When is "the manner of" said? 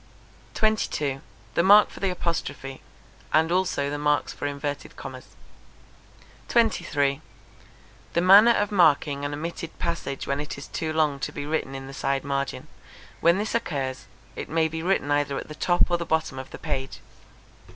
8.13-8.71